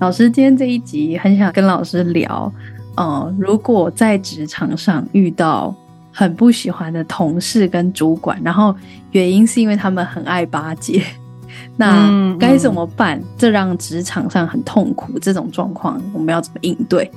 [0.00, 2.50] 老师，今天这一集很想跟老师聊，
[2.96, 5.74] 呃，如果在职场上遇到
[6.12, 8.74] 很不喜欢的同事跟主管，然后
[9.10, 11.02] 原因是因为他们很爱巴结，
[11.80, 13.22] 那该怎么办？
[13.38, 17.08] 这让职场上很痛苦，这种状况我们要怎么应对？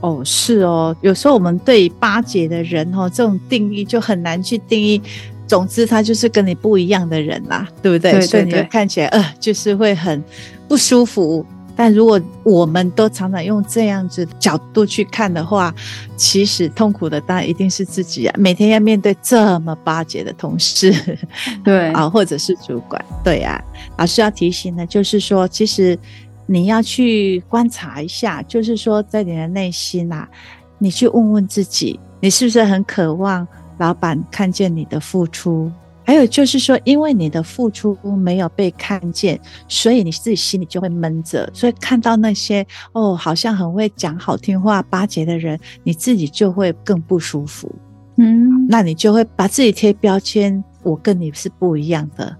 [0.00, 5.00] 哦，是哦，有时候我们对巴结的人哦，这种定义就很难去定义。
[5.46, 8.10] 总之，他就是跟你不一样的人啦，对不对？
[8.10, 10.22] 对对对，所以你看起来呃，就是会很
[10.68, 11.46] 不舒服。
[11.78, 15.72] 但如果我们都常常用这样子角度去看的话，
[16.16, 18.34] 其实痛苦的当然一定是自己啊！
[18.36, 20.92] 每天要面对这么巴结的同事，
[21.62, 23.62] 对啊，或者是主管，对啊。
[23.96, 25.96] 老师要提醒的，就是说，其实
[26.46, 30.28] 你要去观察一下，就是说，在你的内心啊，
[30.78, 33.46] 你去问问自己，你是不是很渴望
[33.78, 35.70] 老板看见你的付出？
[36.08, 41.46] 还有就是说，因为你的付出没有被看见，所以你自己心里就会闷着。
[41.52, 47.70] 所以看到那些哦，好像很会讲好听话、巴结的人，你自己就会更不舒服。
[48.16, 52.34] 嗯，那你就会把自己贴标签，我跟你是不一样的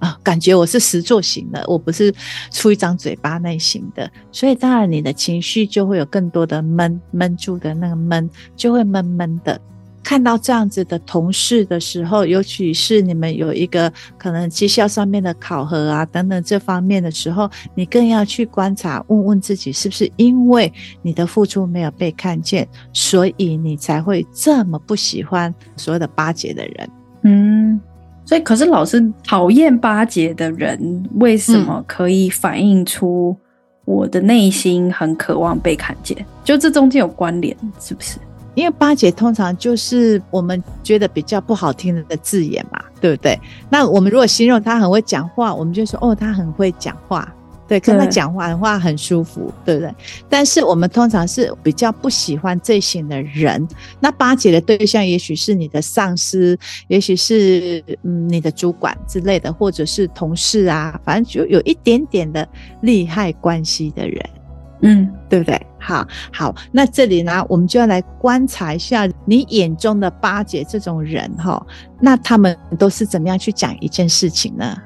[0.00, 2.12] 啊，感觉我是实作型的，我不是
[2.50, 4.10] 出一张嘴巴类型的。
[4.32, 9.60] 所以当然你的情绪就会有更多的闷，闷住的那个闷，就会闷闷的。
[10.02, 26.90] 看到这样子的同事的时候，尤其是你们有一个可能绩效上面的考核啊等等这方面的时候，你更要去观察，问问自己是不是因为你的付出没有被看见，所以你才会这么不喜欢所有的巴结的人。
[27.22, 27.80] 嗯，
[28.24, 33.36] 所以可是老师讨厌巴结的人，为什么可以反映出
[33.84, 36.26] 我的内心很渴望被看见？
[36.42, 38.18] 就这中间有关联，是不是？
[38.54, 43.38] 因为巴结通常就是我们觉得比较不好听的字眼嘛，对不对？
[43.70, 47.32] 那我们如果形容他很会讲话，我们就说哦，他很会讲话，
[47.66, 49.94] 对，跟他讲话的话很舒服，对不对？
[50.28, 53.66] 但是我们通常是比较不喜欢这型的人。
[54.00, 56.58] 那巴结的对象也许是你的上司，
[56.88, 62.46] 也许是嗯你的主管之类的，或者是同事啊，反正就有一点点的
[62.82, 64.30] 利害关系的人。
[64.84, 65.66] 嗯，对不对？
[65.82, 71.60] 好，好，那这里呢，我们就要来观察一下你眼中的巴结这种人哈，
[72.00, 74.76] 那他们都是怎么样去讲一件事情呢？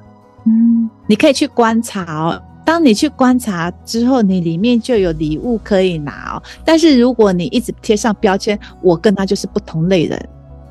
[0.46, 2.42] 嗯，你可以去观察哦。
[2.64, 6.42] 当你去观察之后，你里面就有礼物可以拿哦。
[6.64, 10.28] 但是如果你一直贴上标签，我跟他就是不同类人，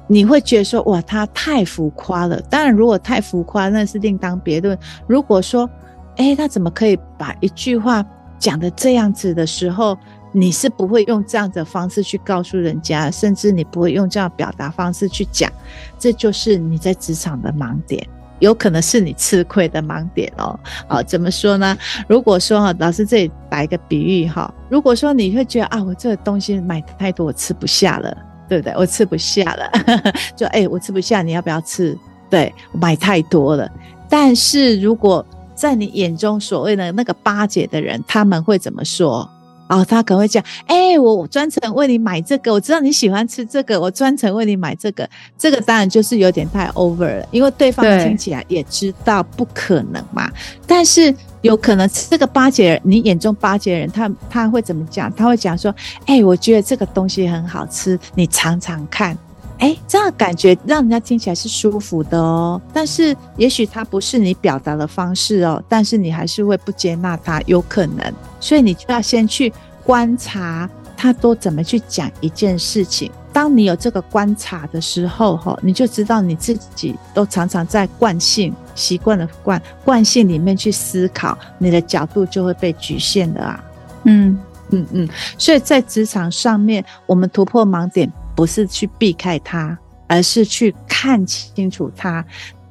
[0.08, 2.41] 你会觉得说哇，他太浮夸了。
[2.50, 4.78] 当然，如果太浮夸，那是另当别论。
[5.08, 5.69] 如果说，
[6.18, 8.06] 诶，他怎么可以把一句话
[8.38, 9.97] 讲的这样子的时候，
[10.38, 15.50] 你是不会用这样的方式去告诉人家，甚至你不会用这样表达方式去讲，
[15.97, 18.06] 这就是你在职场的盲点，
[18.40, 20.59] 有可能是你吃亏的盲点哦。
[20.90, 21.78] 好，怎么说呢？
[22.06, 28.17] 如果说哈，老师这里打一个比喻哈，如果说你会觉得啊，我这个东西买太多，我吃不下了，
[28.50, 28.73] 对不对？
[28.75, 29.72] 我吃不下了，
[30.35, 31.97] 就哎，我吃不下，你要不要吃？
[32.29, 33.72] 对，买太多了。
[34.09, 35.25] 但是如果
[35.56, 39.29] 在你眼中所谓的那个巴结的人，他们会怎么说？
[39.68, 50.30] 哦，他可能会讲：“哎、欸，我专程为你买这个，我知道你喜欢吃这个，我专程为你买这个。”这个当然就是有点太 over 了，因为对方听起来也知道不可能嘛。
[50.68, 55.12] 但是有可能这个巴结人，你眼中巴结人，他他会怎么讲？
[55.14, 55.74] 他会讲说
[56.06, 59.18] ：“哎、欸，我觉得这个东西很好吃，你尝尝看。”
[59.59, 69.51] 哎，这样感觉让人家听起来是舒服的哦，但是也许它不是你表达的方式哦，但是你还是会不接纳他，有可能，所以你就要先去
[69.83, 73.09] 观察他都怎么去讲一件事情。
[73.31, 83.63] 当你有这个观察的时候，哈，你就知道你自己都常常在惯性、习惯的惯惯性里面去思考，你的角度就会被局限的啊。
[84.03, 84.37] 嗯
[84.72, 88.11] 嗯嗯，所以在职场上面，我们突破盲点。
[88.35, 89.78] 不是去避开它，
[90.08, 92.23] 而是去看清楚它，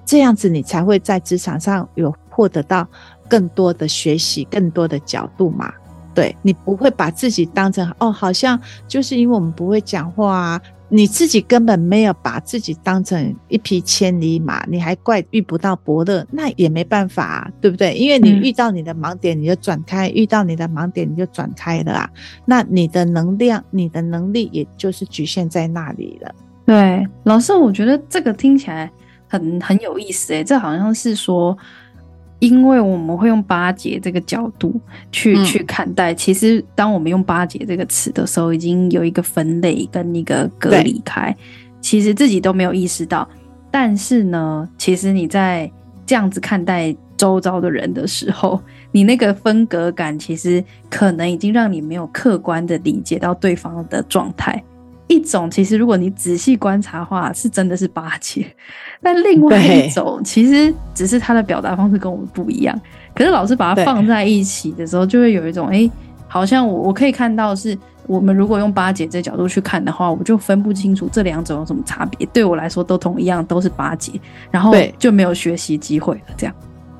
[0.04, 2.86] 这样子你才会在职场上有获得到
[3.28, 5.72] 更多的学习、更多的角度嘛。
[6.14, 17.94] 对，你不会把自己当成哦，好像就是因为我们不会讲话啊，你自己根本没有把自己当成一匹千里马，你还怪遇不到伯乐，那也没办法啊，对不对？
[17.94, 22.08] 因为你遇到你的盲点，你就转开；遇到你的盲点，你就转开了啊。
[22.46, 26.32] 那你的能量、你的能力，也就是局限在那里了。
[26.64, 28.88] 对，老师，我觉得这个听起来
[29.26, 31.58] 很很有意思诶，这好像是说。
[32.40, 34.78] 因为我们会用巴结这个角度
[35.10, 41.34] 去、嗯、去看待，其实当我们用巴结这个词的时候，已经有一个分类跟一个隔离开，
[41.80, 43.26] 其实自己都没有意识到。
[43.70, 45.70] 但是呢，其实你在
[46.04, 48.60] 这样子看待周遭的人的时候，
[48.92, 54.62] 你那个分隔感，其实可能已经让你没有客观的理解到对方的状态。
[55.06, 58.42] 一种其实，如果你仔细观察的话，是真的是巴结；
[59.02, 62.78] 但另外一种，其实只是他的表达方式跟我们不一样。
[63.14, 65.90] 可是老师把它放在一起的时候，就会有一种哎、欸，
[66.26, 72.26] 好像我我可以看到，是我们如果用巴结这角度去看的话，我就分不清楚这两种有什么差别。
[72.32, 74.12] 对我来说，都同一样，都是巴结，
[74.50, 76.34] 然后就没有学习机会了。
[76.36, 76.54] 这样，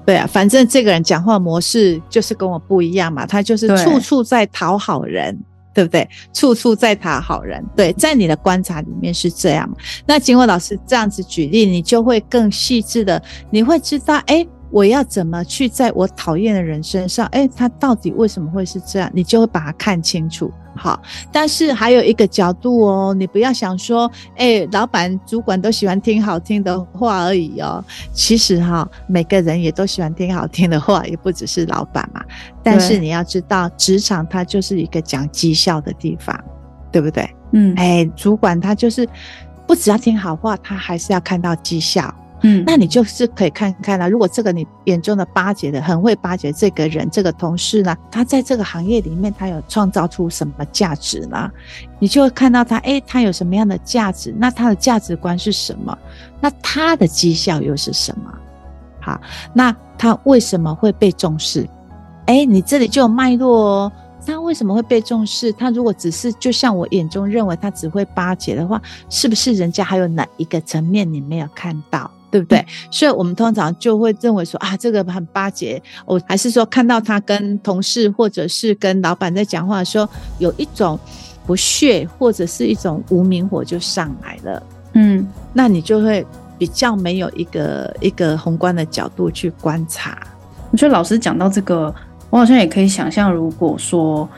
[0.05, 5.37] 对啊，反正这个人讲话模式就是跟我不一样嘛，他就是处处在讨好人。
[5.75, 6.09] 对不对？
[6.33, 9.69] 处处在讨好人，对，在你的观察里面是这样。
[10.07, 19.09] 那经过老师这样子举例，你就会更细致的，你会知道，哎，我要怎么去在我讨厌的人身上，哎，他到底为什么会是这样？
[19.15, 20.53] 你就会把它看清楚。
[20.75, 21.01] 好，
[21.31, 27.85] 但是还有一个角度哦，你不要想说，哎，老板、主管都喜欢听好听的话而已哦。
[28.13, 32.21] 其实哈，每个人也都喜欢听好听的话，也不只是老板嘛。
[32.61, 36.37] 但是你要知道，职场它就是一个讲绩效的地方，
[36.91, 37.33] 对不对？
[37.53, 39.09] 嗯，哎，主管他就是
[39.69, 42.13] 不只要听好话，他还是要看到绩效。
[42.47, 44.09] 嗯，那你就是可以看看啦、啊。
[44.09, 51.51] 如果这个你眼中的巴结的很会巴结这个人，这个同事呢，他在这个行业里面他有创造出什么价值呢？
[51.99, 54.35] 你就会看到他，诶，他有什么样的价值？
[54.39, 55.97] 那他的价值观是什么？
[56.39, 58.31] 那他的绩效又是什么？
[59.01, 59.19] 好，
[59.55, 61.67] 那他为什么会被重视？
[62.27, 63.93] 诶，你这里就有脉络哦。
[64.27, 65.51] 他为什么会被重视？
[65.53, 72.11] 他如果只是就像我眼中认为他只会巴结的话，是不是人家还有哪一个层面你没有看到？
[72.35, 72.59] 对不对？
[72.59, 75.81] 嗯、所以我们通常就会认为说啊，这个很巴结。
[76.05, 80.09] 我还是说看到他跟同事或者是跟老板在讲话的时候，
[80.41, 80.99] 有一种
[81.47, 84.61] 不屑或者是一种无名火就上来了。
[84.95, 86.27] 嗯，那你就会
[86.59, 90.19] 比较没有一个一个宏观的角度去观察。
[90.73, 91.95] 我觉得老师讲到这个，
[92.31, 94.29] 我好像也可以想象，如果说。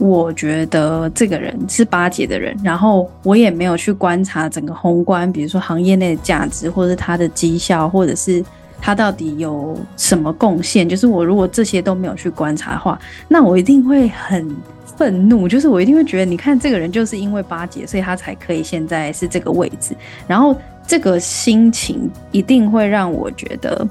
[0.00, 8.42] 我觉得这个人是巴结的人，然后我也没有去观察整个宏观，比如说行业内的价值，或者是他的绩效，或者是
[8.80, 10.88] 他到底有什么贡献。
[10.88, 12.98] 就是我如果这些都没有去观察的话，
[13.28, 14.56] 那我一定会很
[14.96, 15.46] 愤怒。
[15.46, 19.94] 就是我一定会觉得，你看这个人就是因为巴结，所以他才可以现在是这个位置。
[20.26, 20.56] 然后
[20.86, 23.86] 这个心情一定会让我觉得，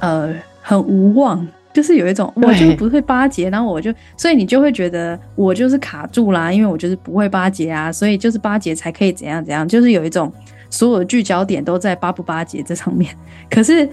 [0.00, 1.46] 呃，很无望。
[1.76, 10.32] 就是有一种，我就不会巴结，然后我就，所以你就会觉得我就是卡住啦，因为我就是不会巴结啊，所以就是巴结才可以怎样怎样，就是有一种
[10.70, 13.14] 所有的聚焦点都在巴不巴结这上面。
[13.50, 13.86] 可是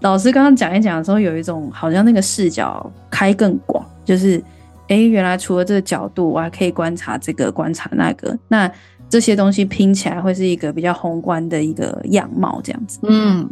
[0.00, 4.42] 老师刚刚讲一讲的时候，有一种好像那个视角开更广，就是
[4.88, 8.68] 哎，原来除了这个角度，我还可以观察这个，观察那个，那
[9.08, 12.98] 这些东西拼起来会是一个比较宏观的一个样貌，这样子。
[13.04, 13.48] 嗯。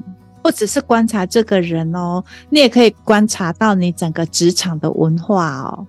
[0.46, 5.84] 不只是观察这个人哦，你也可以观察到你整个职场的文化哦。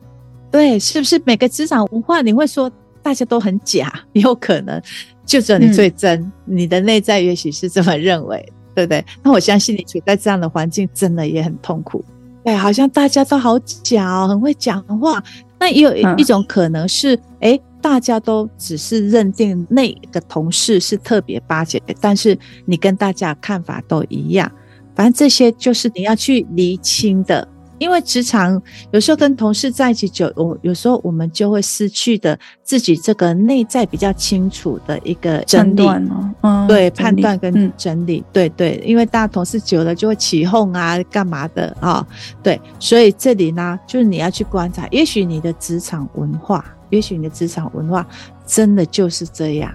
[0.50, 2.72] 对，是不是每个职场文化你会说
[3.04, 3.94] 大家都很假？
[4.14, 4.82] 有可能
[5.24, 9.06] 就只有你最真，嗯、你的内在也许是这么认为，对不对？
[9.22, 12.04] 那我相信你处在这样的环境，真的也很痛苦。
[12.44, 15.24] 对，好像大家都好假哦，很会讲话。
[15.60, 17.62] 那也有一种可能是，哎、嗯。
[17.88, 24.52] 大家都只是认定那个同事是特别巴结，但是你跟大家看法都一样。
[24.94, 35.88] 反正这些就是你要去厘清的，因为职场有时候跟同事在一起久，我有时候我们就会失去的自己这个内在比较清楚的一个整理，
[36.42, 42.06] 嗯，对，判断跟整理，对对，因为大家同事久了就会起哄啊，干嘛的啊？
[42.44, 46.66] 对，所以这里呢，就是你要去观察，也许你的职场文化。
[46.90, 48.06] 也许你的职场文化
[48.46, 49.72] 真的就是这样，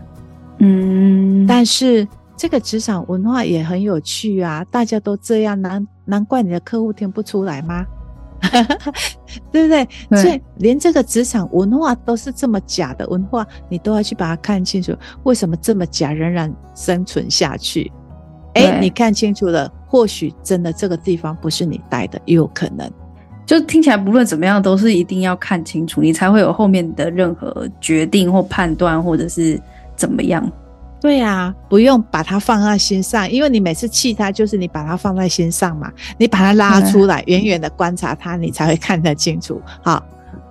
[0.59, 7.87] 嗯，但是这个职场文化也很有趣啊，大家都这样，难难怪你的客户听不出来吗？
[9.53, 9.89] 对不对？
[10.11, 14.93] 对，所以连这个职场文化都是这么假的文化，你都要去把它看清楚，
[15.23, 17.91] 为什么这么假仍然生存下去？
[18.55, 22.91] 哎，你看清楚了，或许真的这个地方不是你待的，也有可能。
[23.45, 29.61] 就听起来，不论怎么样，都是一定要看清楚，你才会有后面的任何决定或判断，或者是
[29.97, 30.51] 怎么样。
[31.01, 35.91] 对啊，不用把它放在心上，因为你每次气他，就是你把它放在心上嘛。
[36.17, 39.61] 你把它拉出来，远远的观察它，你才会看得清楚。
[39.83, 40.01] 好，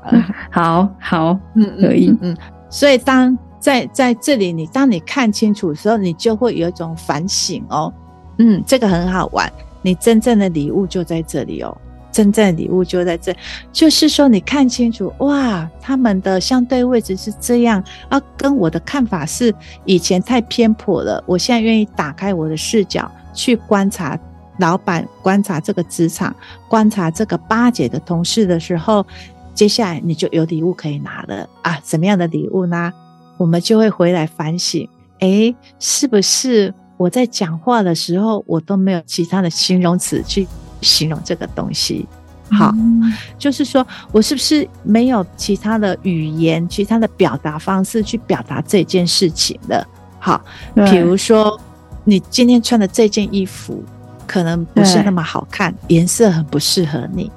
[0.52, 2.36] 好，好，嗯，可以，嗯。
[2.70, 7.94] 所以当在在这里，你当你看清楚的时候，你就会有一种反省哦。
[8.38, 9.50] 嗯，这个很好玩。
[9.82, 11.78] 你真正的礼物就在这里哦。
[12.12, 13.36] 真正的礼物就在这，
[13.72, 19.54] 就是说你看清楚，哇，他们的相对位置是这样啊，跟我的看法是
[19.86, 21.24] 以前太偏颇了。
[21.26, 24.20] 我现在愿意打开我的视角去观察
[24.60, 26.36] 老板，观察这个职场，
[26.68, 29.06] 观察这个巴结的同事的时候，
[29.54, 31.80] 接下来你就有礼物可以拿了啊！
[31.84, 32.92] 什么样的礼物呢？
[33.38, 34.88] 我们就会回来反省，
[35.20, 40.48] 诶，是不是我在讲话的时候，我都没有其他的形容词去。
[40.82, 42.08] 形容这个东西，
[42.50, 49.86] 好，嗯、就是说我是不是没有其他的语言、其他的表达方式去表达这件事情的？
[50.20, 50.44] 好，
[50.76, 51.60] 比如说
[52.04, 53.84] 你今天穿的这件衣服
[54.28, 57.32] 可能不是那么好看，颜色很不适合你，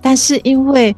[0.00, 0.94] 但是因为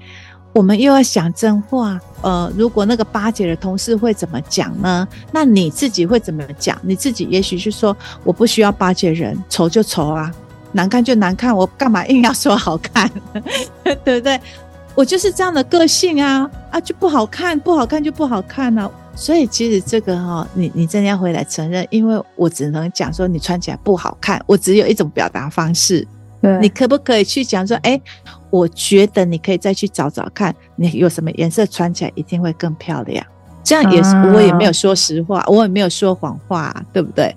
[0.53, 5.07] 我们又要讲真话，呃，如果那个巴结的同事会怎么讲呢？
[5.33, 6.79] 那你自己会怎么讲？
[6.83, 10.33] 你自己也许是说，我不需要巴结人，丑就丑啊。
[10.75, 13.11] 难看就难看，我干嘛硬要说好看？
[14.05, 14.39] 对不对？
[14.95, 18.91] 我就是这样的个性啊啊，就不好看，不好看就不好看啊。
[19.17, 26.07] 所以其实这个哈、哦，你你真的要回来承认，因为我只能讲说你穿起来不好看，我只有一种表达方式。
[26.41, 28.01] 对，你可不可以去讲说，哎，
[28.51, 33.25] 我觉得你可以再去找找看，你有什么颜色穿起来一定会更漂亮。
[33.63, 37.35] 这样也是，啊、我也没有说实话，我也没有说谎话，对不对？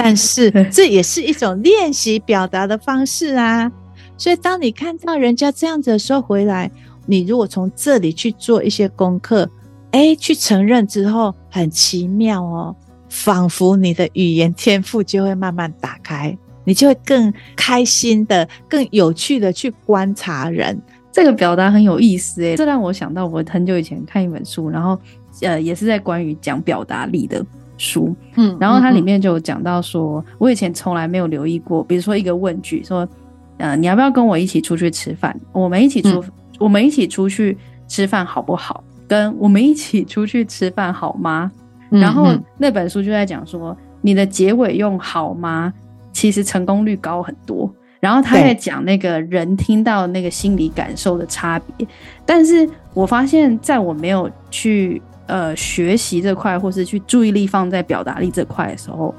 [0.00, 3.68] 但是这也是一种练习表达的方式啊，
[4.16, 6.70] 所以当你看到人家这样子的时候回来，
[7.04, 9.50] 你如果从这里去做一些功课，
[9.90, 12.76] 哎，去承认之后，很奇妙哦，
[13.08, 20.80] 仿佛你的语言天赋就会慢慢打开，你就会更开心的、更有趣的去观察人。
[21.10, 24.96] 这个表达很有意思诶，这让我想到我很久以前看一本书，然后
[25.40, 27.44] 呃，也是在关于讲表达力的。
[27.78, 33.08] 书，嗯，然后它里面就有讲到说，我以前从来没有留意过，比如说一个问句，说，
[33.56, 35.34] 呃，你要不要跟我一起出去吃饭？
[35.52, 36.22] 我们一起出，
[36.58, 37.56] 我们一起出去
[37.86, 38.82] 吃饭好不好？
[39.06, 41.50] 跟我们一起出去吃饭好吗？
[41.88, 45.72] 然后那本书就在讲说，你的结尾用好吗？
[46.12, 47.72] 其实成功率高很多。
[48.00, 51.86] 然后他在讲那个人听到那个心理感受的差别，
[52.26, 55.00] 但是我发现，在我没有去。
[55.28, 59.14] 呃，学习这块，或是去注意力放在表达力这块的时候，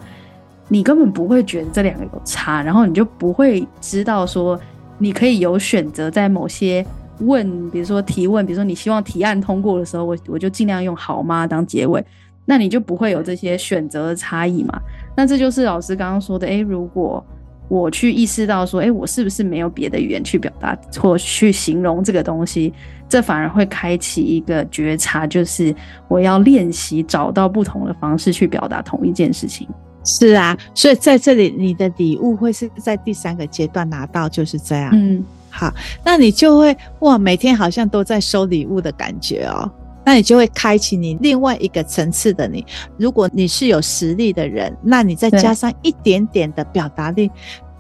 [0.68, 4.60] 你根本不会觉得这两个有差，然后你就不会知道说，
[4.98, 6.86] 你可以有选择，在某些
[7.20, 12.04] 问，比如说提问，比如说你希望提案通过的时候，我我就尽量用好吗 当结尾，
[12.46, 14.82] 那你就不会有这些选择的差异嘛？
[15.16, 17.24] 那这就是老师刚刚说的，诶，如果
[17.68, 22.74] 我去意识到说，诶，我是不是没有别的语言去表达或去形容这个东西？
[23.10, 25.76] 这反而会开启一个觉察，就是
[26.08, 29.68] 我要练习找到不同的方式去表达同一件事情。
[30.06, 34.90] 是啊，所以在这里，你的礼物会是在第三个阶段拿到，就是这样。
[34.94, 35.74] 嗯，好，
[36.06, 39.70] 那你就会哇，每天好像都在收礼物的感觉哦。
[40.06, 42.66] 那你就会开启你另外一个层次的你。
[42.98, 47.30] 如果你是有实力的人，那你再加上一点点的表达力。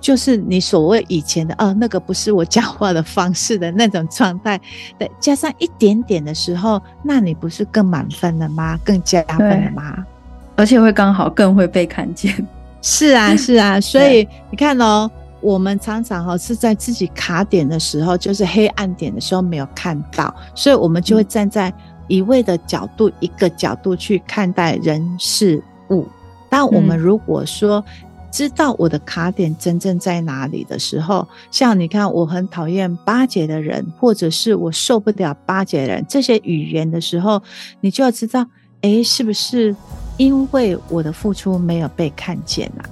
[0.01, 4.59] 就是你所谓以前的哦，那个不是我讲话的方式的那种状态，
[4.97, 8.79] 对，加上一点点的时候，那你不是更满分了吗？
[8.83, 10.05] 更加分了吗？
[10.55, 12.33] 而且会刚好更会被看见。
[12.81, 15.09] 是啊， 是啊，所以你看哦，
[15.41, 21.73] 我们常常哈是在自己卡点的时候，就是黑暗点的时候没有看到，所以我们就会站在
[22.07, 26.07] 一味的角度，一个角度去看待人事物。
[26.49, 27.83] 但我们如果说，
[28.31, 37.41] 知道我的卡点真正在哪里的时候，像你看，我很讨厌巴结的人，或者是我受不了巴结的人这些语言的时候，
[37.81, 38.45] 你就要知道，
[38.81, 39.75] 哎，是不是
[40.17, 42.85] 因为我的付出没有被看见啊？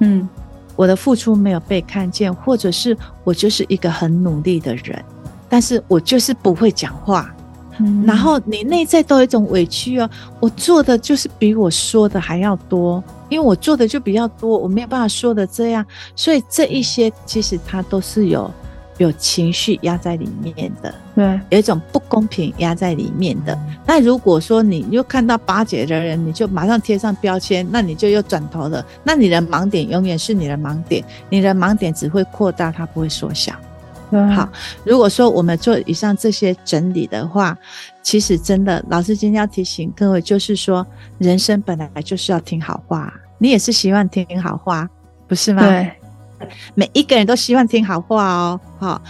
[0.00, 0.28] 嗯，
[0.76, 5.02] 我的付出没有被看见，或者是我就是一个很努力的人，
[5.48, 7.34] 但是我就是不会讲话。
[7.78, 10.08] 嗯，然后你内在都有一种委屈哦，
[10.40, 13.02] 我做的就是比我说的还要多。
[13.30, 18.48] 因为我做的就比较多，我没有办法说的这样，所以这一些其实它都是有
[18.98, 23.58] 有情绪压在里面的，对，有一种不公平压在里面的。
[23.84, 28.84] 那如果说你又看到巴结的人，你就马上贴上标签，那你就又转头了。
[29.02, 33.52] 那你的盲点永远是你的盲点，你的盲点只会扩大，它不会缩小。
[34.10, 34.48] 对好，
[34.84, 37.56] 如果说我们做以上这些整理的话，
[38.02, 40.86] 其实真的，老师今天要提醒各位，就是说，
[41.18, 44.88] 人生本来就是要听好话，你也是希望听好话，
[45.26, 45.62] 不是吗？
[45.62, 45.90] 对，
[46.74, 48.60] 每一个人都希望听好话哦。
[48.78, 49.02] 好，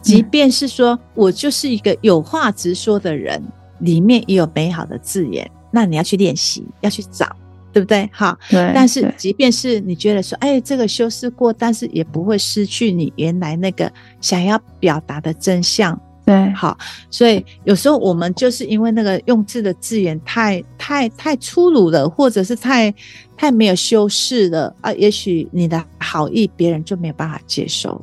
[0.00, 3.42] 即便是说我就是一个有话直说的人，
[3.78, 7.34] 里面也有美好的字眼，那你要去练习，要去找。
[7.74, 8.08] 对不对？
[8.12, 8.70] 好，对。
[8.72, 16.00] 但是即便是你觉得说，哎，这个修饰过，但是也不会失去你原来那个想要表达的真相。
[16.24, 16.78] 对，好。
[17.10, 22.94] 所以有时候我们就是因为那个用字的字眼太太太粗鲁了，或者是太
[23.36, 28.00] 太没有修饰了啊，也许你的好意别人就没有办法接受，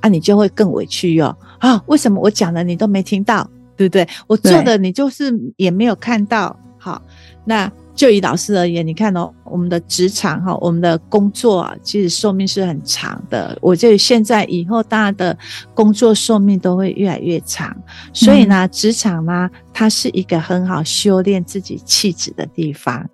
[0.00, 1.34] 啊，你就会更委屈哟。
[1.58, 3.48] 啊，为什么我讲的你都没听到？
[3.78, 4.06] 对不对？
[4.26, 6.54] 我做的你就是也没有看到。
[6.76, 7.00] 好，
[7.46, 7.72] 那。
[7.96, 13.56] 就以老师而言，你看哦，我们的职场哈，我们的工作啊，其实寿命是很长的。
[13.62, 15.36] 我觉得现在以后大家的
[15.72, 17.74] 工作寿命都会越来越长，
[18.12, 23.08] 所以呢，职场呢，它是一个很好修炼自己气质的地方。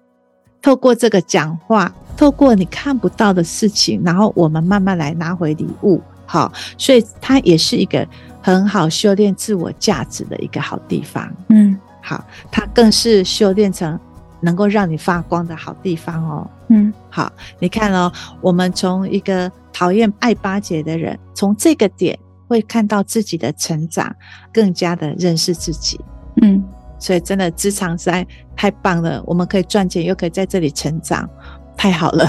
[0.61, 6.03] 透过这个讲话，透过你看不到的事情，然后我们慢慢来拿回礼物。
[6.27, 8.05] 好，所以它也是一个
[8.41, 11.33] 很好修炼自我价值的一个好地方。
[11.51, 13.97] 嗯，好，它更是修炼成。
[14.43, 22.19] 能够让你发光的好地方哦，嗯，好，你看哦，我们从一个讨厌爱巴结的人，从这个点
[22.49, 24.15] 会看到自己的成长，
[24.53, 25.99] 更加的认识自己，
[26.43, 26.63] 嗯，
[26.99, 31.29] 所以真的职场实在太棒了，我们可以赚钱，又可以在这里成长，
[31.77, 32.29] 太好了。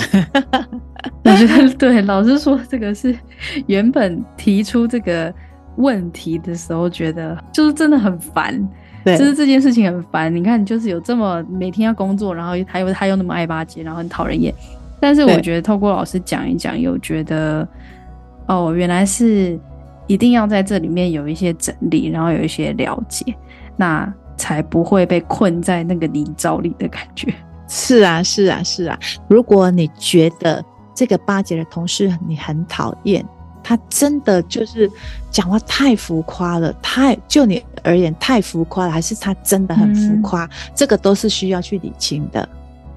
[1.25, 3.17] 我觉得对，老师说这个是
[3.65, 5.34] 原本提出这个
[5.77, 8.70] 问题的时候，觉得就是真的很烦。
[9.03, 10.33] 对，就是这件事情很烦。
[10.33, 14.53] 你看，就是有这么每天要工作，然后他又他又那么爱巴结，然后很讨人厌。
[15.00, 17.67] 但是我觉得透过老师讲一讲，又觉得
[18.48, 19.60] 哦，原来是
[20.07, 23.36] 一定要在这里面有一些整理，然后有一些了解，
[23.75, 27.33] 那才不会被困在那个泥沼里的感觉。
[27.67, 28.98] 是啊，是啊，是啊。
[29.27, 30.63] 如果你觉得
[30.95, 33.25] 这个巴结的同事你很讨厌，
[33.63, 34.91] 他真的就是
[35.32, 40.43] 讲话太浮夸了，太就你而言太浮夸了，还是他真的很浮夸？
[40.46, 42.48] 嗯、这个都是需要去理清的。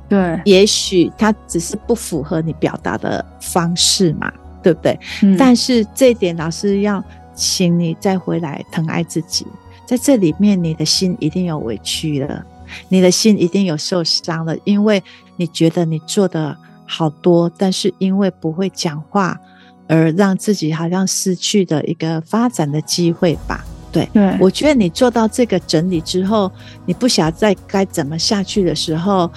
[0.09, 4.33] 对，也许他只是不符合你表达的方式嘛，
[4.63, 4.99] 对不对？
[5.23, 7.03] 嗯、但是这一点，老师要
[7.35, 9.47] 请你再回来疼爱自己，
[9.87, 12.45] 在这里面，你的心一定有委屈了，
[12.89, 15.02] 你的心一定有受伤了，因为
[15.37, 19.41] 你觉得你做的好多，但是因为不会讲话。
[19.89, 23.65] 而让自己好像失去的一个发展的机会吧。
[23.93, 26.51] 对，对，我觉得你做到这个整理之后，
[26.85, 29.31] 你不晓得再该怎么下去的时候，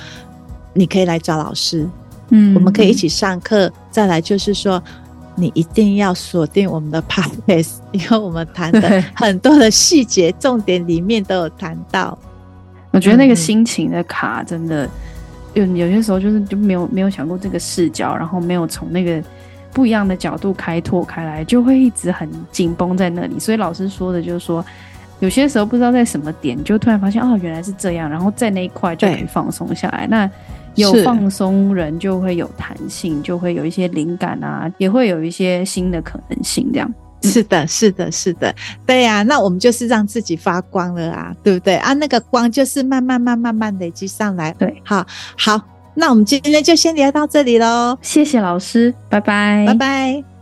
[0.74, 1.88] 你可以来找老师，
[2.30, 3.72] 嗯，我们可以一起上课。
[3.90, 4.82] 再来就是说，
[5.36, 12.18] 你一定要锁定我们的 podcast，因为我们谈的很多的细节重点里面都有谈到。
[12.92, 14.90] 我觉得那个心情的卡真的
[15.54, 19.24] 有有些时候就是就没有没有想过这个视角，然后没有从那个。
[19.72, 23.40] 不一样的角度开拓开来，就会一直很紧绷在那里。
[23.40, 24.66] 所以老师说的就是说，
[25.20, 30.08] 有些时候不知道在什么点，就突然发现哦，原来是这样，然后在那一块就可以放松下来。
[30.08, 30.30] 那
[30.76, 36.70] 有放松，人就会有弹性，就会有一些灵感啊，也会有一些新的可能性。
[36.72, 38.54] 这样是的，是的，是的，
[38.86, 39.24] 对呀、啊。
[39.24, 41.94] 那我们就是让自己发光了啊，对不对啊？
[41.94, 44.54] 那个光就是慢慢、慢、慢慢累积上来。
[44.54, 45.06] 对，好，
[45.38, 45.60] 好。
[45.96, 50.39] 那我们今天就先聊到这里喽，谢谢老师，拜拜，拜拜。